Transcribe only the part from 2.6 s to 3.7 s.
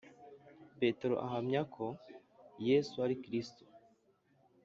Yesu ari Kristo